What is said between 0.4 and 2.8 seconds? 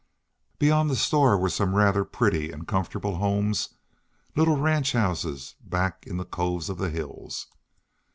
Beyond the store were some rather pretty and